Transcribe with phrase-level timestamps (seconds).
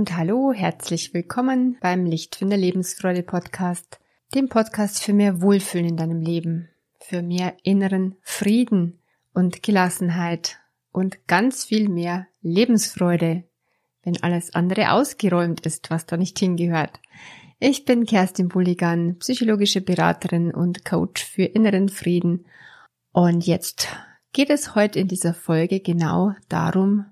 [0.00, 4.00] und hallo, herzlich willkommen beim Lichtfinder Lebensfreude Podcast,
[4.34, 6.70] dem Podcast für mehr Wohlfühlen in deinem Leben,
[7.00, 8.98] für mehr inneren Frieden
[9.34, 10.56] und Gelassenheit
[10.90, 13.44] und ganz viel mehr Lebensfreude,
[14.02, 16.98] wenn alles andere ausgeräumt ist, was da nicht hingehört.
[17.58, 22.46] Ich bin Kerstin Bulligan, psychologische Beraterin und Coach für inneren Frieden
[23.12, 23.88] und jetzt
[24.32, 27.04] geht es heute in dieser Folge genau darum,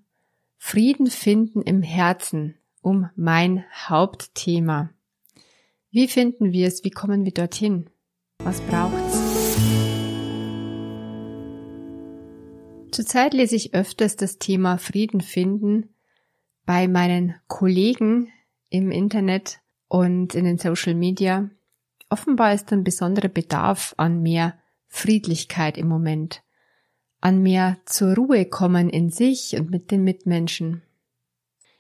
[0.57, 4.91] Frieden finden im Herzen, um mein Hauptthema.
[5.91, 6.85] Wie finden wir es?
[6.85, 7.89] Wie kommen wir dorthin?
[8.45, 9.19] Was braucht's?
[12.91, 15.95] Zurzeit lese ich öfters das Thema Frieden finden
[16.67, 18.33] bei meinen Kollegen
[18.71, 21.49] im Internet und in den Social Media.
[22.11, 24.59] Offenbar ist ein besonderer Bedarf an mehr
[24.89, 26.43] Friedlichkeit im Moment,
[27.21, 30.83] an mehr zur Ruhe kommen in sich und mit den Mitmenschen.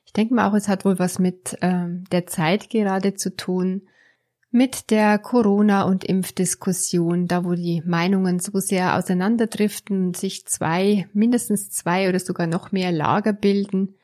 [0.09, 3.83] Ich denke mal auch, es hat wohl was mit ähm, der Zeit gerade zu tun,
[4.50, 11.06] mit der Corona- und Impfdiskussion, da wo die Meinungen so sehr auseinanderdriften und sich zwei,
[11.12, 13.97] mindestens zwei oder sogar noch mehr Lager bilden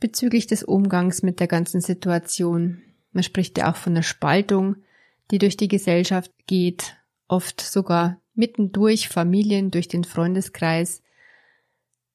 [0.00, 2.82] bezüglich des Umgangs mit der ganzen Situation.
[3.12, 4.76] Man spricht ja auch von der Spaltung,
[5.30, 11.00] die durch die Gesellschaft geht, oft sogar mittendurch Familien, durch den Freundeskreis.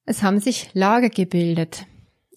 [0.06, 1.88] Es haben sich Lager gebildet,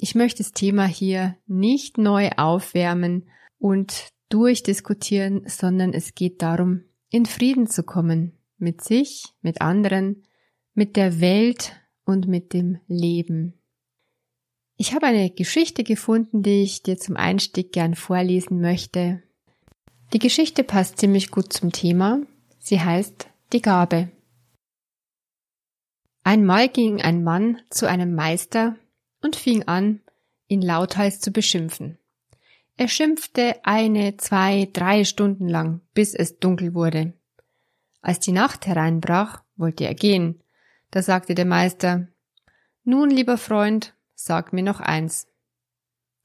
[0.03, 7.27] ich möchte das Thema hier nicht neu aufwärmen und durchdiskutieren, sondern es geht darum, in
[7.27, 10.25] Frieden zu kommen mit sich, mit anderen,
[10.73, 11.73] mit der Welt
[12.05, 13.61] und mit dem Leben.
[14.77, 19.23] Ich habe eine Geschichte gefunden, die ich dir zum Einstieg gern vorlesen möchte.
[20.15, 22.23] Die Geschichte passt ziemlich gut zum Thema.
[22.59, 24.11] Sie heißt Die Gabe.
[26.25, 28.77] Einmal ging ein Mann zu einem Meister
[29.22, 30.00] und fing an,
[30.48, 31.98] ihn lauthals zu beschimpfen.
[32.76, 37.12] Er schimpfte eine, zwei, drei Stunden lang, bis es dunkel wurde.
[38.00, 40.42] Als die Nacht hereinbrach, wollte er gehen.
[40.91, 42.09] Da sagte der Meister,
[42.84, 45.28] Nun, lieber Freund, sag mir noch eins.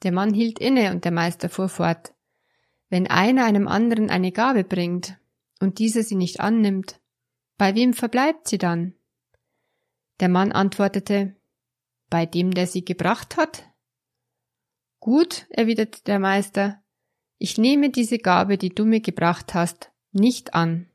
[0.04, 2.14] Der Mann hielt inne und der Meister fuhr fort.
[2.90, 5.18] Wenn einer einem anderen eine Gabe bringt
[5.60, 7.00] und dieser sie nicht annimmt,
[7.58, 8.94] bei wem verbleibt sie dann?
[10.20, 11.36] Der Mann antwortete,
[12.10, 13.64] bei dem, der sie gebracht hat?
[15.00, 16.82] Gut, erwiderte der Meister,
[17.38, 20.90] ich nehme diese Gabe, die du mir gebracht hast, nicht an.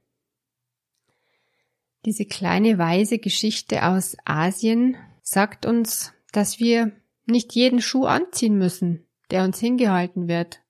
[2.06, 6.92] Diese kleine weise Geschichte aus Asien sagt uns, dass wir
[7.26, 10.60] nicht jeden Schuh anziehen müssen, der uns hingehalten wird.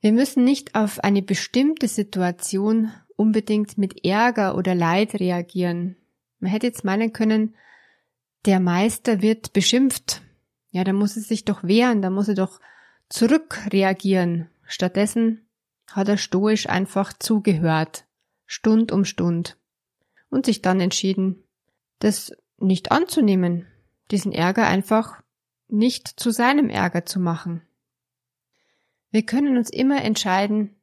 [0.00, 5.96] Wir müssen nicht auf eine bestimmte Situation unbedingt mit Ärger oder Leid reagieren.
[6.38, 7.54] Man hätte jetzt meinen können,
[8.44, 10.22] der Meister wird beschimpft.
[10.70, 12.60] Ja, da muss er sich doch wehren, da muss er doch
[13.08, 14.48] zurückreagieren.
[14.64, 15.46] Stattdessen
[15.90, 18.06] hat er stoisch einfach zugehört,
[18.46, 19.58] Stund um Stund,
[20.30, 21.44] und sich dann entschieden,
[21.98, 23.66] das nicht anzunehmen,
[24.10, 25.22] diesen Ärger einfach
[25.68, 27.62] nicht zu seinem Ärger zu machen.
[29.10, 30.74] Wir können uns immer entscheiden,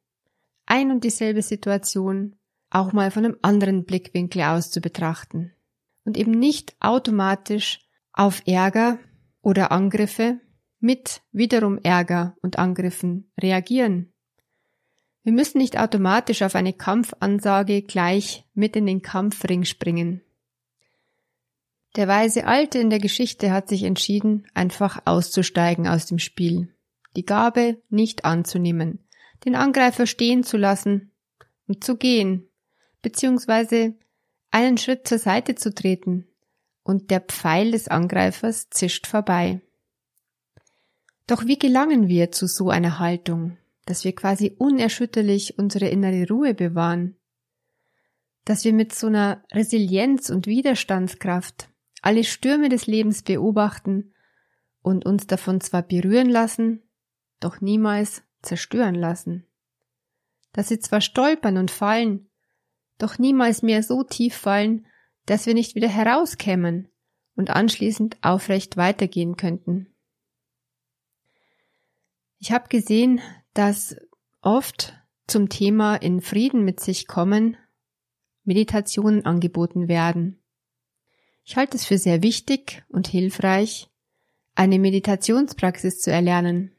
[0.66, 2.36] ein und dieselbe Situation
[2.70, 5.52] auch mal von einem anderen Blickwinkel aus zu betrachten
[6.04, 7.80] und eben nicht automatisch
[8.12, 8.98] auf Ärger
[9.42, 10.40] oder Angriffe
[10.78, 14.12] mit wiederum Ärger und Angriffen reagieren.
[15.22, 20.22] Wir müssen nicht automatisch auf eine Kampfansage gleich mit in den Kampfring springen.
[21.96, 26.74] Der weise Alte in der Geschichte hat sich entschieden, einfach auszusteigen aus dem Spiel,
[27.16, 29.06] die Gabe nicht anzunehmen,
[29.44, 31.12] den Angreifer stehen zu lassen
[31.66, 32.48] und zu gehen,
[33.02, 33.94] beziehungsweise
[34.50, 36.26] einen Schritt zur Seite zu treten,
[36.82, 39.60] und der Pfeil des Angreifers zischt vorbei.
[41.26, 46.54] Doch wie gelangen wir zu so einer Haltung, dass wir quasi unerschütterlich unsere innere Ruhe
[46.54, 47.16] bewahren,
[48.44, 51.68] dass wir mit so einer Resilienz und Widerstandskraft
[52.02, 54.14] alle Stürme des Lebens beobachten
[54.82, 56.82] und uns davon zwar berühren lassen,
[57.38, 59.46] doch niemals zerstören lassen,
[60.52, 62.29] dass sie zwar stolpern und fallen,
[63.02, 64.86] doch niemals mehr so tief fallen,
[65.26, 66.88] dass wir nicht wieder herauskämen
[67.34, 69.94] und anschließend aufrecht weitergehen könnten.
[72.38, 73.20] Ich habe gesehen,
[73.54, 73.96] dass
[74.40, 74.94] oft
[75.26, 77.56] zum Thema in Frieden mit sich kommen
[78.44, 80.42] Meditationen angeboten werden.
[81.44, 83.88] Ich halte es für sehr wichtig und hilfreich,
[84.54, 86.72] eine Meditationspraxis zu erlernen.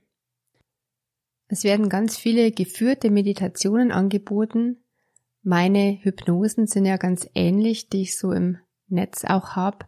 [1.47, 4.80] Es werden ganz viele geführte Meditationen angeboten,
[5.43, 8.57] meine Hypnosen sind ja ganz ähnlich, die ich so im
[8.87, 9.85] Netz auch habe.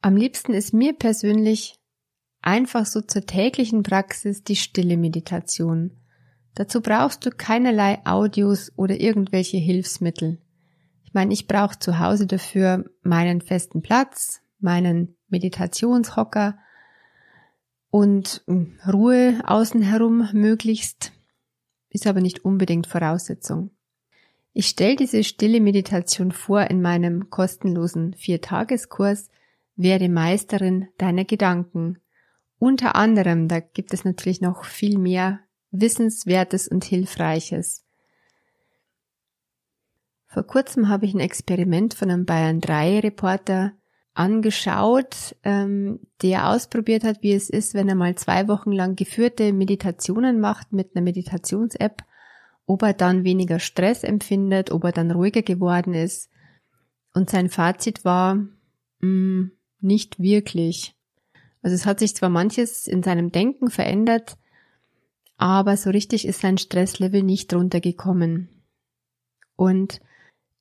[0.00, 1.80] Am liebsten ist mir persönlich
[2.40, 5.98] einfach so zur täglichen Praxis die stille Meditation.
[6.54, 10.38] Dazu brauchst du keinerlei Audios oder irgendwelche Hilfsmittel.
[11.04, 16.58] Ich meine, ich brauche zu Hause dafür meinen festen Platz, meinen Meditationshocker
[17.90, 21.12] und hm, Ruhe außen herum möglichst,
[21.90, 23.70] ist aber nicht unbedingt Voraussetzung.
[24.54, 29.30] Ich stelle diese stille Meditation vor in meinem kostenlosen Viertageskurs
[29.76, 31.98] Werde Meisterin deiner Gedanken.
[32.58, 35.40] Unter anderem, da gibt es natürlich noch viel mehr
[35.70, 37.84] Wissenswertes und Hilfreiches.
[40.26, 43.72] Vor kurzem habe ich ein Experiment von einem Bayern 3 Reporter
[44.14, 49.52] angeschaut, ähm, der ausprobiert hat, wie es ist, wenn er mal zwei Wochen lang geführte
[49.54, 52.02] Meditationen macht mit einer Meditations-App,
[52.66, 56.30] ob er dann weniger Stress empfindet, ob er dann ruhiger geworden ist.
[57.14, 58.34] Und sein Fazit war,
[59.00, 60.94] mh, mm, nicht wirklich.
[61.62, 64.36] Also es hat sich zwar manches in seinem Denken verändert,
[65.36, 68.48] aber so richtig ist sein Stresslevel nicht runtergekommen.
[69.56, 70.00] Und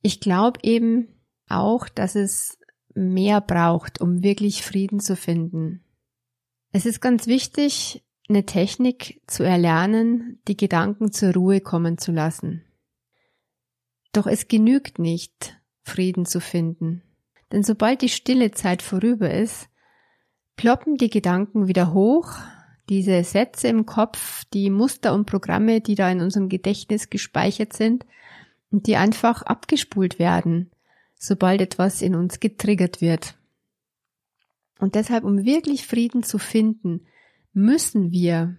[0.02, 1.08] ich glaube eben
[1.48, 2.58] auch, dass es
[2.94, 5.84] mehr braucht, um wirklich Frieden zu finden.
[6.72, 12.64] Es ist ganz wichtig, eine Technik zu erlernen, die Gedanken zur Ruhe kommen zu lassen.
[14.14, 17.04] Doch es genügt nicht, Frieden zu finden.
[17.52, 19.70] Denn sobald die stille Zeit vorüber ist,
[20.56, 22.34] ploppen die Gedanken wieder hoch,
[22.90, 28.06] diese Sätze im Kopf, die Muster und Programme, die da in unserem Gedächtnis gespeichert sind
[28.70, 30.72] und die einfach abgespult werden
[31.22, 33.36] sobald etwas in uns getriggert wird.
[34.80, 37.06] Und deshalb, um wirklich Frieden zu finden,
[37.54, 38.58] müssen wir,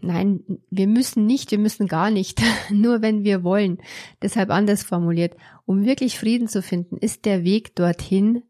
[0.00, 3.78] nein, wir müssen nicht, wir müssen gar nicht, nur wenn wir wollen.
[4.22, 5.36] Deshalb anders formuliert,
[5.66, 8.42] um wirklich Frieden zu finden, ist der Weg dorthin,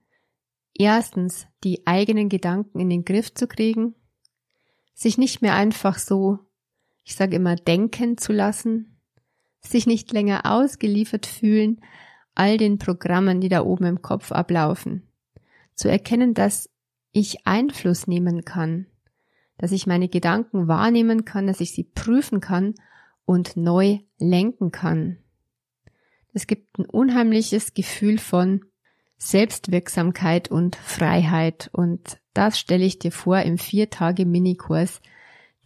[0.75, 3.95] erstens die eigenen Gedanken in den Griff zu kriegen,
[4.95, 6.39] sich nicht mehr einfach so,
[7.05, 9.01] ich sage immer, denken zu lassen,
[9.61, 11.81] sich nicht länger ausgeliefert fühlen,
[12.35, 15.09] all den Programmen, die da oben im Kopf ablaufen.
[15.75, 16.71] Zu erkennen, dass
[17.13, 18.87] ich Einfluss nehmen kann,
[19.61, 22.75] dass ich meine Gedanken wahrnehmen kann, dass ich sie prüfen kann
[23.27, 25.19] und neu lenken kann.
[26.33, 28.65] Es gibt ein unheimliches Gefühl von
[29.19, 35.03] Selbstwirksamkeit und Freiheit und das stelle ich dir vor im vier Tage Minikurs,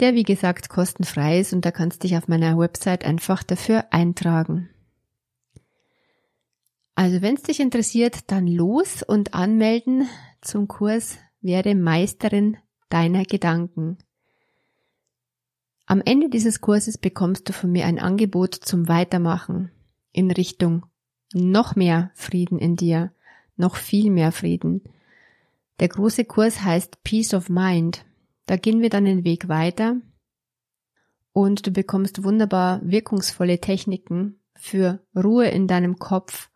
[0.00, 4.70] der wie gesagt kostenfrei ist und da kannst dich auf meiner Website einfach dafür eintragen.
[6.96, 10.08] Also wenn es dich interessiert, dann los und anmelden
[10.40, 12.56] zum Kurs Werde Meisterin
[12.94, 13.98] deiner Gedanken.
[15.86, 19.70] Am Ende dieses Kurses bekommst du von mir ein Angebot zum Weitermachen
[20.12, 20.86] in Richtung
[21.32, 23.12] noch mehr Frieden in dir,
[23.56, 24.84] noch viel mehr Frieden.
[25.80, 28.06] Der große Kurs heißt Peace of Mind.
[28.46, 29.96] Da gehen wir dann den Weg weiter
[31.32, 36.48] und du bekommst wunderbar wirkungsvolle Techniken für Ruhe in deinem Kopf,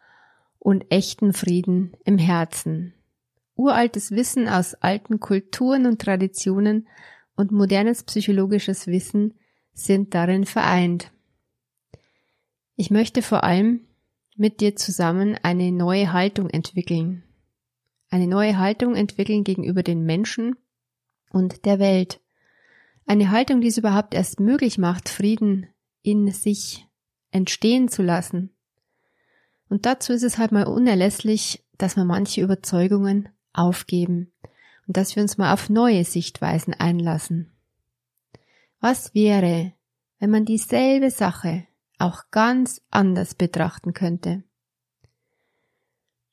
[0.58, 2.94] und echten Frieden im Herzen.
[3.59, 6.87] Uraltes Wissen aus alten Kulturen und Traditionen
[7.35, 9.35] und modernes psychologisches Wissen
[9.73, 11.11] sind darin vereint.
[12.77, 13.81] Ich möchte vor allem
[14.37, 17.25] mit dir zusammen eine neue Haltung entwickeln.
[18.11, 20.55] Eine neue Haltung entwickeln gegenüber den Menschen
[21.31, 22.21] und der Welt.
[23.07, 25.67] Eine Haltung, die es überhaupt erst möglich macht, Frieden
[26.03, 26.87] in sich
[27.33, 28.55] entstehen zu lassen
[29.69, 34.33] und dazu ist es halt mal unerlässlich, dass wir manche Überzeugungen aufgeben
[34.87, 37.52] und dass wir uns mal auf neue Sichtweisen einlassen.
[38.81, 39.73] Was wäre,
[40.19, 41.67] wenn man dieselbe Sache
[41.99, 44.45] auch ganz anders betrachten könnte?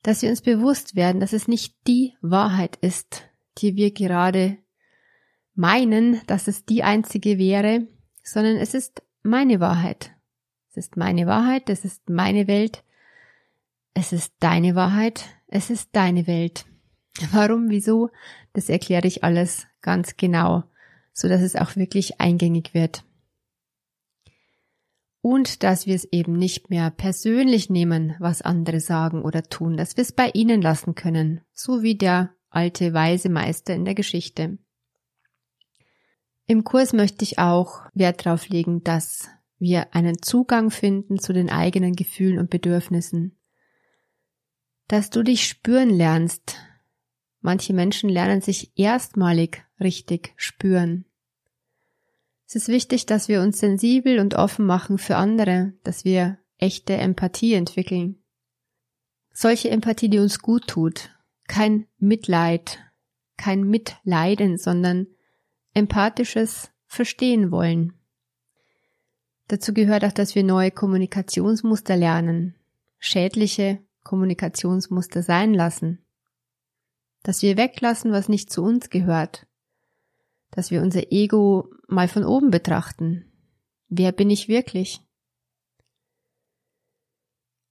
[0.02, 4.58] Dass wir uns bewusst werden, dass es nicht die Wahrheit ist, die wir gerade
[5.54, 7.88] meinen, dass es die einzige wäre,
[8.22, 10.12] sondern es ist meine Wahrheit.
[10.70, 12.84] Es ist meine Wahrheit, es ist meine Welt,
[13.94, 16.66] es ist deine Wahrheit, es ist deine Welt.
[17.32, 18.10] Warum, wieso,
[18.52, 20.64] das erkläre ich alles ganz genau,
[21.12, 23.04] so dass es auch wirklich eingängig wird.
[25.20, 29.96] Und dass wir es eben nicht mehr persönlich nehmen, was andere sagen oder tun, dass
[29.96, 34.58] wir es bei ihnen lassen können, so wie der alte weise Meister in der Geschichte.
[36.46, 41.50] Im Kurs möchte ich auch Wert darauf legen, dass wir einen Zugang finden zu den
[41.50, 43.36] eigenen Gefühlen und Bedürfnissen,
[44.86, 46.56] dass du dich spüren lernst.
[47.46, 51.04] Manche Menschen lernen sich erstmalig richtig spüren.
[52.44, 56.94] Es ist wichtig, dass wir uns sensibel und offen machen für andere, dass wir echte
[56.94, 58.16] Empathie entwickeln.
[59.32, 61.16] Solche Empathie, die uns gut tut.
[61.46, 62.80] Kein Mitleid,
[63.36, 65.06] kein Mitleiden, sondern
[65.72, 67.92] empathisches Verstehen wollen.
[69.46, 72.56] Dazu gehört auch, dass wir neue Kommunikationsmuster lernen,
[72.98, 76.02] schädliche Kommunikationsmuster sein lassen,
[77.26, 79.48] dass wir weglassen, was nicht zu uns gehört,
[80.52, 83.32] dass wir unser Ego mal von oben betrachten.
[83.88, 85.00] Wer bin ich wirklich?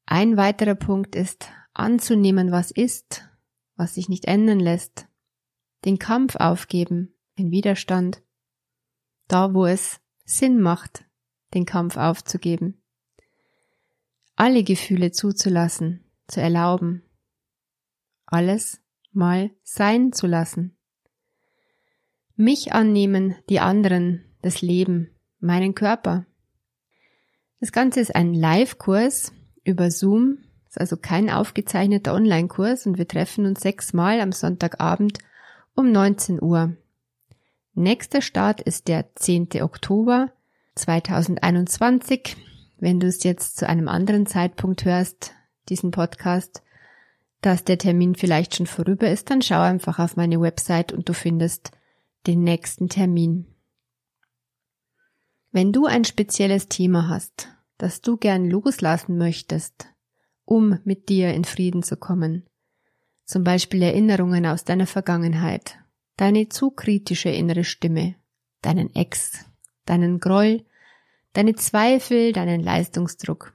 [0.06, 3.30] Ein weiterer Punkt ist anzunehmen, was ist,
[3.78, 5.08] was sich nicht ändern lässt,
[5.86, 8.22] den Kampf aufgeben, den Widerstand,
[9.30, 11.06] da wo es Sinn macht,
[11.54, 12.84] den Kampf aufzugeben,
[14.36, 17.04] alle Gefühle zuzulassen, zu erlauben,
[18.26, 18.85] alles
[19.16, 20.78] mal sein zu lassen,
[22.36, 26.26] mich annehmen, die anderen, das Leben, meinen Körper.
[27.60, 29.32] Das Ganze ist ein Live-Kurs
[29.64, 35.20] über Zoom, ist also kein aufgezeichneter Online-Kurs und wir treffen uns sechsmal am Sonntagabend
[35.76, 36.76] um 19 Uhr.
[37.74, 39.50] Nächster Start ist der 10.
[39.62, 40.32] Oktober
[40.76, 42.38] 2021.
[42.78, 45.34] Wenn du es jetzt zu einem anderen Zeitpunkt hörst,
[45.70, 46.62] diesen Podcast,
[47.42, 51.14] dass der Termin vielleicht schon vorüber ist, dann schau einfach auf meine Website und du
[51.14, 51.72] findest
[52.28, 53.46] den nächsten Termin.
[55.52, 59.88] Wenn du ein spezielles Thema hast, das du gern loslassen möchtest,
[60.44, 62.46] um mit dir in Frieden zu kommen,
[63.26, 65.78] zum Beispiel Erinnerungen aus deiner Vergangenheit,
[66.18, 68.16] deine zu kritische innere Stimme,
[68.62, 69.46] deinen Ex,
[69.86, 70.66] deinen Groll,
[71.34, 73.54] deine Zweifel, deinen Leistungsdruck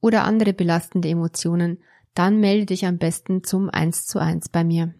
[0.00, 1.82] oder andere belastende Emotionen,
[2.14, 4.94] dann melde dich am besten zum 1 zu 1 bei mir.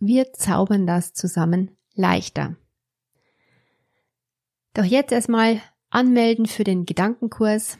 [0.00, 2.56] Wir zaubern das zusammen leichter.
[4.74, 7.78] Doch jetzt erstmal anmelden für den Gedankenkurs,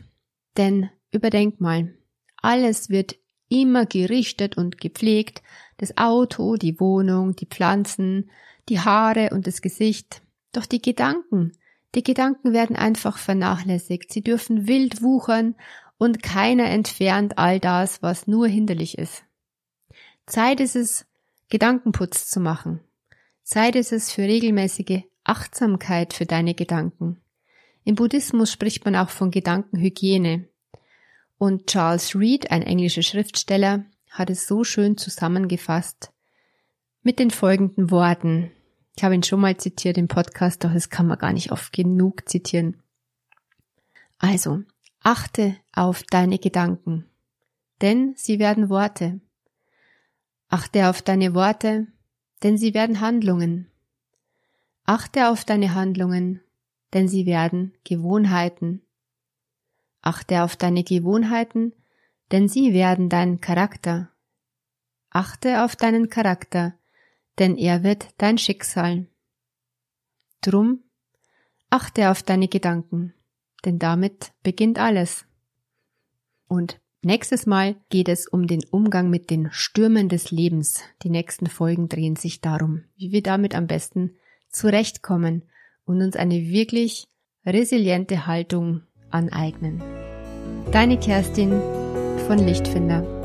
[0.56, 1.94] denn überdenk mal,
[2.37, 3.16] alles wird
[3.48, 5.42] immer gerichtet und gepflegt,
[5.76, 8.30] das Auto, die Wohnung, die Pflanzen,
[8.68, 10.22] die Haare und das Gesicht.
[10.52, 11.52] Doch die Gedanken,
[11.94, 15.54] die Gedanken werden einfach vernachlässigt, sie dürfen wild wuchern
[15.99, 19.25] und keiner entfernt all das, was nur hinderlich ist.
[20.26, 21.07] Zeit ist es,
[21.50, 22.81] Gedankenputz zu machen.
[23.43, 27.21] Zeit ist es für regelmäßige Achtsamkeit für deine Gedanken.
[27.85, 30.49] Im Buddhismus spricht man auch von Gedankenhygiene.
[31.38, 36.12] Und Charles Reed, ein englischer Schriftsteller, hat es so schön zusammengefasst
[37.02, 38.50] mit den folgenden Worten.
[38.97, 41.73] Ich habe ihn schon mal zitiert im Podcast, doch es kann man gar nicht oft
[41.73, 42.83] genug zitieren.
[44.19, 44.62] Also,
[45.00, 47.08] achte auf deine Gedanken,
[47.80, 49.20] denn sie werden Worte.
[50.49, 51.87] Achte auf deine Worte,
[52.42, 53.70] denn sie werden Handlungen.
[54.85, 56.40] Achte auf deine Handlungen,
[56.94, 58.82] denn sie werden Gewohnheiten.
[60.00, 61.73] Achte auf deine Gewohnheiten,
[62.32, 64.11] denn sie werden dein Charakter.
[65.11, 66.75] Achte auf deinen Charakter,
[67.38, 69.06] denn er wird dein Schicksal.
[70.40, 70.82] Drum
[71.70, 73.14] achte auf deine Gedanken,
[73.64, 75.27] denn damit beginnt alles.
[76.49, 80.83] Und nächstes Mal geht es um den Umgang mit den Stürmen des Lebens.
[81.02, 84.17] Die nächsten Folgen drehen sich darum, wie wir damit am besten
[84.49, 85.43] zurechtkommen
[85.85, 87.07] und uns eine wirklich
[87.47, 89.83] resiliente Haltung aneignen.
[90.73, 91.52] Deine Kerstin
[92.26, 93.17] von Lichtfinder.